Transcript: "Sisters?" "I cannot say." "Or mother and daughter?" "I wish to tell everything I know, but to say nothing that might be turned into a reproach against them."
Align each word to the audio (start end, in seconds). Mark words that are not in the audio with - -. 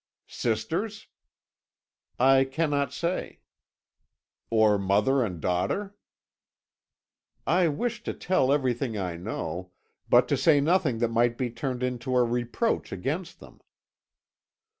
"Sisters?" 0.25 1.05
"I 2.19 2.43
cannot 2.43 2.91
say." 2.91 3.41
"Or 4.49 4.79
mother 4.79 5.21
and 5.23 5.39
daughter?" 5.39 5.93
"I 7.45 7.67
wish 7.67 8.01
to 8.05 8.13
tell 8.15 8.51
everything 8.51 8.97
I 8.97 9.15
know, 9.15 9.69
but 10.09 10.27
to 10.29 10.37
say 10.37 10.59
nothing 10.59 10.97
that 11.05 11.09
might 11.09 11.37
be 11.37 11.51
turned 11.51 11.83
into 11.83 12.17
a 12.17 12.23
reproach 12.23 12.91
against 12.91 13.39
them." 13.39 13.61